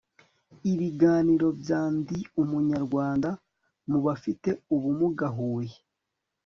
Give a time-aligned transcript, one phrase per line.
[0.71, 3.29] ibiganiro bya ndi umunyarwanda
[3.89, 5.77] mu bafite ubumuga huye